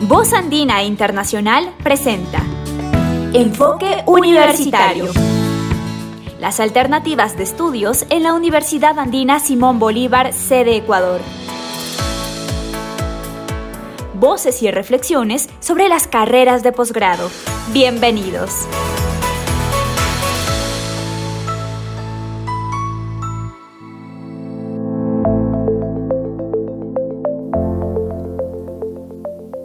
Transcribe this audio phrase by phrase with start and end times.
[0.00, 2.40] Voz Andina Internacional presenta
[3.32, 5.06] Enfoque Universitario.
[6.38, 11.20] Las alternativas de estudios en la Universidad Andina Simón Bolívar, sede Ecuador.
[14.14, 17.28] Voces y reflexiones sobre las carreras de posgrado.
[17.72, 18.68] Bienvenidos.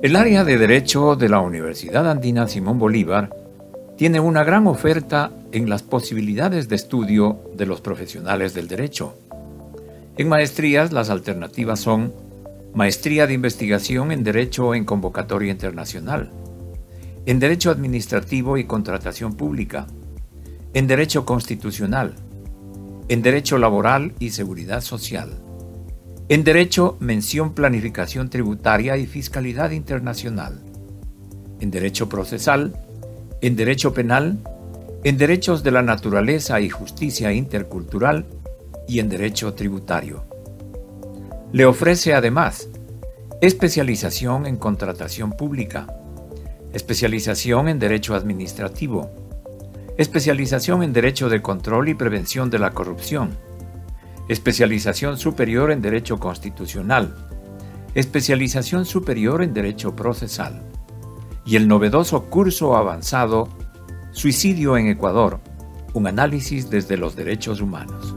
[0.03, 3.33] El área de Derecho de la Universidad Andina Simón Bolívar
[3.95, 9.17] tiene una gran oferta en las posibilidades de estudio de los profesionales del derecho.
[10.17, 12.13] En maestrías las alternativas son
[12.73, 16.31] Maestría de Investigación en Derecho en Convocatoria Internacional,
[17.25, 19.87] en Derecho Administrativo y Contratación Pública,
[20.73, 22.15] en Derecho Constitucional,
[23.07, 25.29] en Derecho Laboral y Seguridad Social
[26.29, 30.61] en Derecho, mención planificación tributaria y fiscalidad internacional.
[31.59, 32.73] En Derecho procesal,
[33.41, 34.39] en Derecho penal,
[35.03, 38.25] en Derechos de la naturaleza y justicia intercultural
[38.87, 40.23] y en Derecho tributario.
[41.51, 42.69] Le ofrece además
[43.41, 45.87] especialización en contratación pública,
[46.71, 49.11] especialización en Derecho administrativo,
[49.97, 53.37] especialización en Derecho de control y prevención de la corrupción,
[54.27, 57.15] especialización superior en Derecho Constitucional,
[57.93, 60.63] especialización superior en Derecho Procesal
[61.45, 63.49] y el novedoso curso avanzado
[64.11, 65.39] Suicidio en Ecuador,
[65.93, 68.13] un análisis desde los derechos humanos.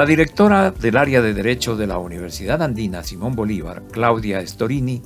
[0.00, 5.02] La directora del área de Derecho de la Universidad Andina Simón Bolívar, Claudia Storini,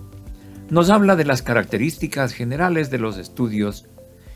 [0.70, 3.86] nos habla de las características generales de los estudios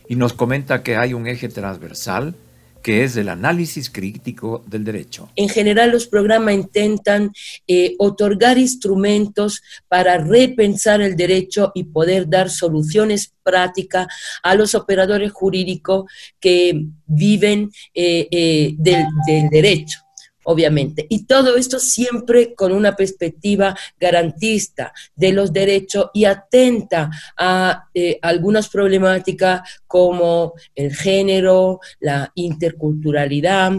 [0.09, 2.35] y nos comenta que hay un eje transversal
[2.83, 5.31] que es el análisis crítico del derecho.
[5.37, 7.31] En general, los programas intentan
[7.69, 14.09] eh, otorgar instrumentos para repensar el derecho y poder dar soluciones prácticas
[14.43, 20.01] a los operadores jurídicos que viven eh, eh, del derecho
[20.49, 21.07] obviamente.
[21.11, 28.19] Y todo esto siempre con una perspectiva garantista de los derechos y atenta a eh,
[28.23, 33.73] algunas problemáticas como el género, la interculturalidad.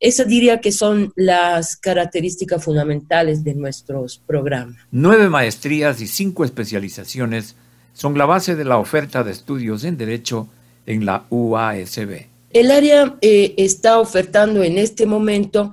[0.00, 4.78] Esas diría que son las características fundamentales de nuestros programas.
[4.90, 7.54] Nueve maestrías y cinco especializaciones
[7.92, 10.48] son la base de la oferta de estudios en Derecho
[10.86, 12.34] en la UASB.
[12.54, 15.72] El área eh, está ofertando en este momento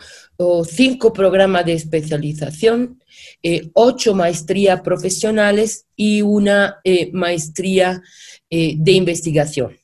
[0.65, 2.99] cinco programas de especialización,
[3.43, 8.01] eh, ocho maestrías profesionales y una eh, maestría
[8.49, 9.77] de investigación,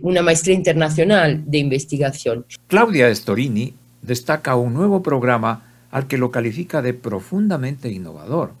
[0.00, 2.46] una maestría internacional de investigación.
[2.68, 8.54] Claudia Storini destaca un nuevo programa al que lo califica de profundamente innovador,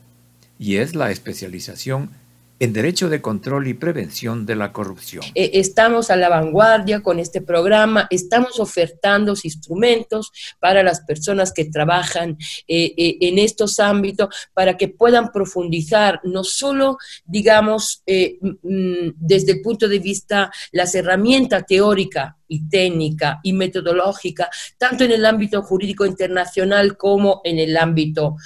[0.58, 2.10] y es la especialización
[2.60, 5.24] en Derecho de Control y Prevención de la Corrupción.
[5.34, 11.64] Eh, estamos a la vanguardia con este programa, estamos ofertando instrumentos para las personas que
[11.64, 12.36] trabajan
[12.68, 19.88] eh, eh, en estos ámbitos para que puedan profundizar no solo, digamos, desde el punto
[19.88, 26.98] de vista las herramientas teóricas y técnica y metodológica, tanto en el ámbito jurídico internacional
[26.98, 28.36] como en el ámbito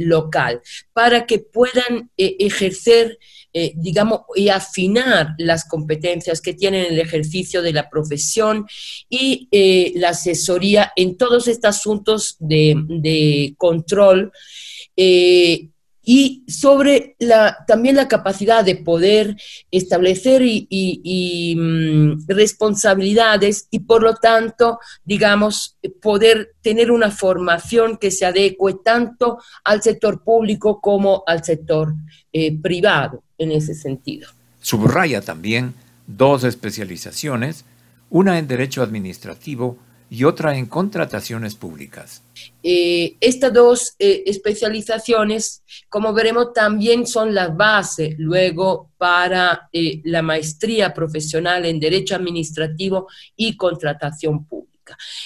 [0.00, 0.60] local,
[0.92, 3.18] para que puedan ejercer
[3.56, 8.66] eh, digamos, y afinar las competencias que tienen el ejercicio de la profesión
[9.08, 14.32] y eh, la asesoría en todos estos asuntos de, control.
[14.96, 15.68] Eh,
[16.04, 19.36] y sobre la, también la capacidad de poder
[19.70, 28.26] establecer y, mm, responsabilidades y por lo tanto, digamos, poder tener una formación que se
[28.26, 31.94] adecue tanto al sector público como al sector
[32.32, 34.28] eh, privado en ese sentido.
[34.60, 35.74] Subraya también
[36.06, 37.64] dos especializaciones,
[38.10, 39.78] una en Derecho Administrativo
[40.14, 42.22] y otra en contrataciones públicas.
[42.62, 50.22] Eh, estas dos eh, especializaciones, como veremos, también son la base luego para eh, la
[50.22, 54.73] maestría profesional en Derecho Administrativo y Contratación Pública.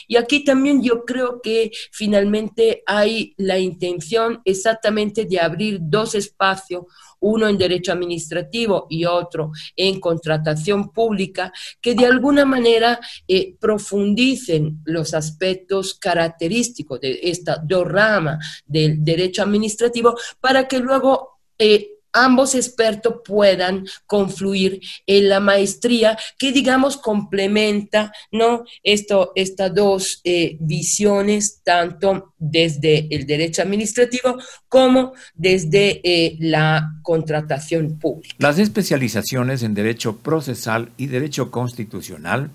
[0.06, 6.84] Y aquí también yo creo que finalmente hay la intención exactamente de abrir dos espacios,
[7.20, 14.80] uno en derecho administrativo y otro en contratación pública, que de alguna manera eh, profundicen
[14.84, 22.54] los aspectos característicos de esta dos ramas del derecho administrativo para que luego eh, ambos
[22.54, 28.64] expertos puedan confluir en la maestría que, digamos, complementa ¿no?
[28.82, 34.38] Esto, estas dos eh, visiones, tanto desde el derecho administrativo
[34.68, 38.34] como desde eh, la contratación pública.
[38.38, 42.50] Las especializaciones en derecho procesal y derecho constitucional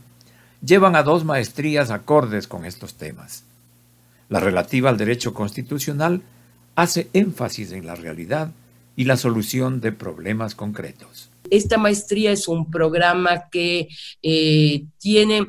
[0.66, 3.44] llevan a dos maestrías acordes con estos temas.
[4.30, 6.22] La relativa al derecho constitucional
[6.76, 8.52] hace énfasis en la realidad
[8.96, 11.30] y la solución de problemas concretos.
[11.50, 13.88] Esta maestría es un programa que
[14.22, 15.48] eh, tiene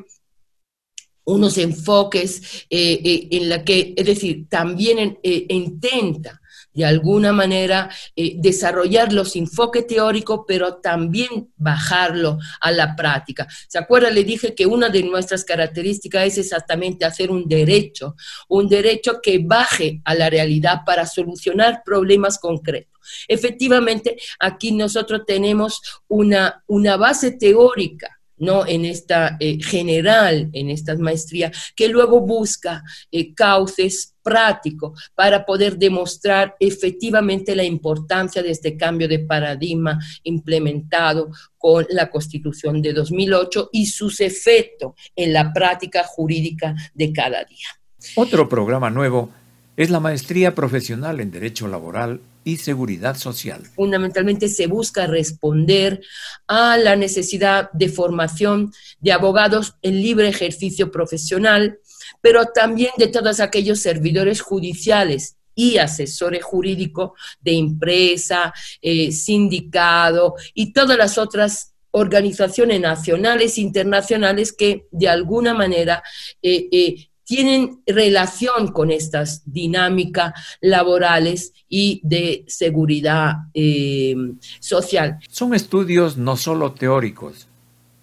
[1.23, 6.41] unos enfoques eh, eh, en la que, es decir, también intenta
[6.75, 13.47] de alguna manera eh, desarrollar los enfoques teóricos, pero también bajarlo a la práctica.
[13.67, 14.11] ¿Se acuerda?
[14.11, 18.15] Le dije que una de nuestras características es exactamente hacer un derecho,
[18.49, 22.93] un derecho que baje a la realidad para solucionar problemas concretos.
[23.27, 28.65] Efectivamente, aquí nosotros tenemos una, una base teórica ¿no?
[28.65, 35.77] en esta eh, general, en estas maestrías, que luego busca eh, cauces prácticos para poder
[35.77, 43.69] demostrar efectivamente la importancia de este cambio de paradigma implementado con la Constitución de 2008
[43.71, 47.67] y sus efectos en la práctica jurídica de cada día.
[48.15, 49.29] Otro programa nuevo
[49.77, 53.63] es la maestría profesional en Derecho Laboral y seguridad social.
[53.75, 56.01] Fundamentalmente se busca responder
[56.47, 61.79] a la necesidad de formación de abogados en libre ejercicio profesional,
[62.21, 67.11] pero también de todos aquellos servidores judiciales y asesores jurídicos
[67.41, 75.53] de empresa, eh, sindicado y todas las otras organizaciones nacionales e internacionales que de alguna
[75.53, 76.03] manera
[76.41, 84.15] eh, eh, tienen relación con estas dinámicas laborales y de seguridad eh,
[84.59, 85.19] social.
[85.29, 87.47] Son estudios no solo teóricos,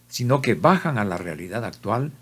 [0.09, 2.13] sino que bajan a la realidad actual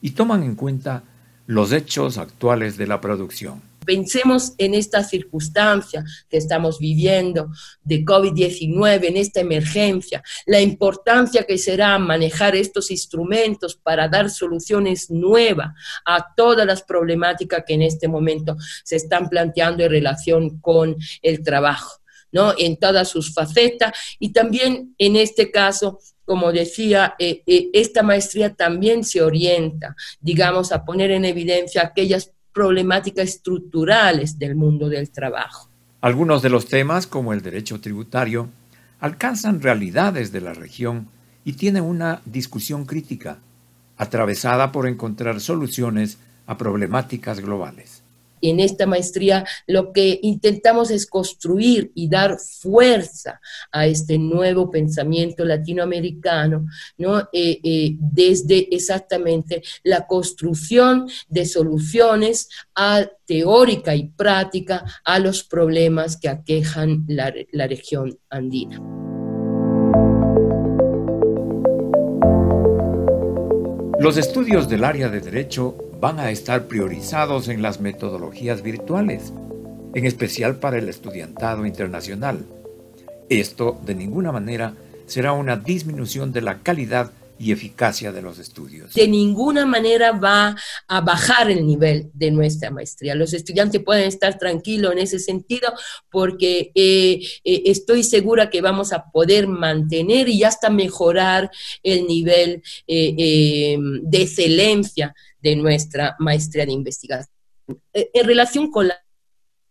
[0.00, 1.02] y toman en cuenta
[1.46, 3.69] los hechos actuales de la producción.
[3.90, 7.50] Pensemos en esta circunstancia que estamos viviendo
[7.82, 15.10] de COVID-19, en esta emergencia, la importancia que será manejar estos instrumentos para dar soluciones
[15.10, 15.70] nuevas
[16.04, 21.42] a todas las problemáticas que en este momento se están planteando en relación con el
[21.42, 21.96] trabajo.
[22.32, 22.54] ¿no?
[22.56, 28.54] en todas sus facetas y también en este caso como decía, eh, eh, esta maestría
[28.54, 35.68] también se orienta, digamos, a poner en evidencia aquellas problemáticas estructurales del mundo del trabajo.
[36.00, 38.48] Algunos de los temas, como el derecho tributario,
[39.00, 41.08] alcanzan realidades de la región
[41.44, 43.38] y tienen una discusión crítica,
[43.96, 47.99] atravesada por encontrar soluciones a problemáticas globales
[48.40, 53.40] en esta maestría lo que intentamos es construir y dar fuerza
[53.70, 56.66] a este nuevo pensamiento latinoamericano,
[56.98, 57.20] ¿no?
[57.32, 66.16] Eh, eh, desde exactamente la construcción de soluciones a, teórica y práctica a los problemas
[66.16, 68.80] que aquejan la, la región andina.
[74.00, 79.34] Los estudios del área de derecho van a estar priorizados en las metodologías virtuales,
[79.94, 82.46] en especial para el estudiantado internacional.
[83.28, 84.74] Esto, de ninguna manera,
[85.06, 88.92] será una disminución de la calidad y eficacia de los estudios.
[88.92, 90.54] De ninguna manera va
[90.88, 93.14] a bajar el nivel de nuestra maestría.
[93.14, 95.72] Los estudiantes pueden estar tranquilos en ese sentido
[96.10, 101.50] porque eh, eh, estoy segura que vamos a poder mantener y hasta mejorar
[101.82, 107.40] el nivel eh, de excelencia de nuestra maestría de investigación.
[107.92, 108.94] Eh, en relación con la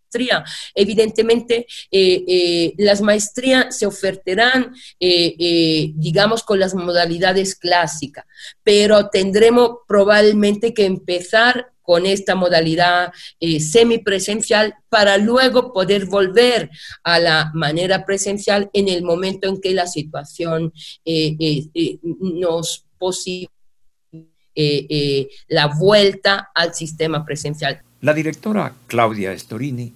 [0.04, 8.26] maestría, evidentemente eh, eh, las maestrías se ofertarán, digamos, con las modalidades clásicas,
[8.64, 13.12] pero tendremos probablemente que empezar con esta modalidad
[13.60, 16.70] semipresencial para luego poder volver
[17.04, 20.72] a la manera presencial en el momento en que la situación
[22.20, 23.59] nos posibilite
[24.62, 27.82] eh, eh, la vuelta al sistema presencial.
[28.02, 29.94] La directora Claudia Storini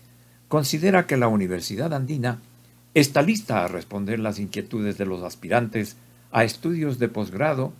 [0.47, 2.39] considera que la Universidad Andina
[2.93, 5.97] está lista a responder las inquietudes de los aspirantes
[6.31, 7.73] a estudios de posgrado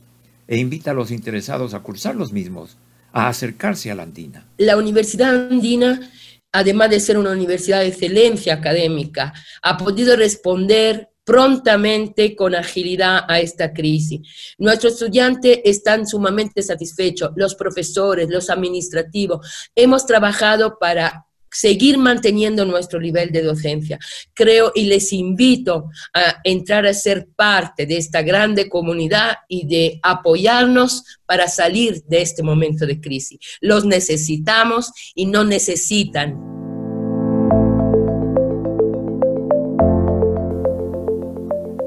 [0.45, 2.75] e invita a los interesados a cursar los mismos
[3.13, 4.45] a acercarse a la Andina.
[4.57, 6.11] La Universidad Andina,
[6.51, 13.39] además de ser una universidad de excelencia académica, ha podido responder prontamente con agilidad a
[13.39, 14.55] esta crisis.
[14.57, 19.69] Nuestros estudiantes están sumamente satisfechos, los profesores, los administrativos.
[19.75, 23.99] Hemos trabajado para seguir manteniendo nuestro nivel de docencia.
[24.33, 29.99] Creo y les invito a entrar a ser parte de esta grande comunidad y de
[30.01, 33.39] apoyarnos para salir de este momento de crisis.
[33.61, 36.62] Los necesitamos y no necesitan.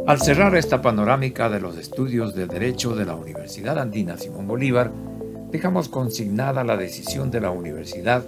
[0.06, 4.92] Al cerrar esta panorámica de los estudios de Derecho de la Universidad Andina Simón Bolívar,
[5.50, 8.24] dejamos consignada la decisión de la universidad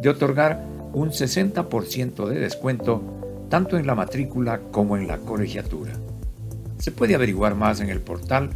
[0.00, 3.04] de otorgar un 60% de descuento
[3.48, 5.92] tanto en la matrícula como en la colegiatura.
[6.78, 8.50] Se puede averiguar más en el portal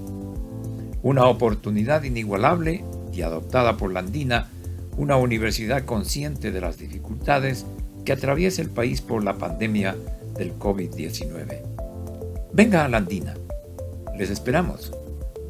[1.03, 4.47] Una oportunidad inigualable y adoptada por la Andina,
[4.97, 7.65] una universidad consciente de las dificultades
[8.05, 9.95] que atraviesa el país por la pandemia
[10.37, 11.61] del COVID-19.
[12.53, 13.33] Venga a la Andina.
[14.17, 14.93] Les esperamos.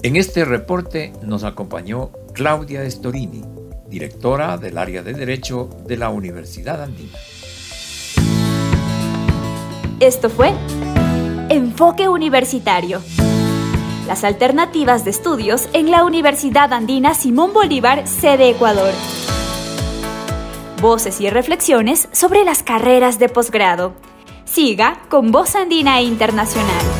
[0.02, 3.44] En este reporte nos acompañó Claudia Estorini,
[3.90, 7.18] directora del área de Derecho de la Universidad Andina.
[10.00, 10.52] Esto fue
[11.50, 13.02] Enfoque Universitario.
[14.08, 18.94] Las alternativas de estudios en la Universidad Andina Simón Bolívar, sede Ecuador.
[20.82, 23.94] Voces y reflexiones sobre las carreras de posgrado.
[24.44, 26.95] Siga con Voz Andina Internacional.